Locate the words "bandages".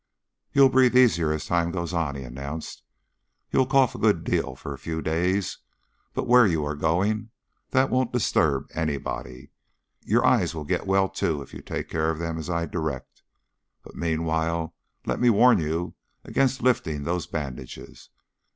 17.27-18.09